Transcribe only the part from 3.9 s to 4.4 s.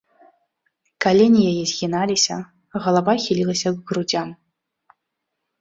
грудзям.